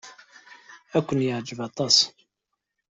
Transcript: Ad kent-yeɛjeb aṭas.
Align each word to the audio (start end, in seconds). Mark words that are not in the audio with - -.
Ad 0.97 1.03
kent-yeɛjeb 1.07 1.59
aṭas. 1.67 1.97